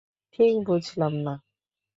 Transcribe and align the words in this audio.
ঠিক 0.33 0.53
বুঝলাম 0.67 1.13
না! 1.25 1.33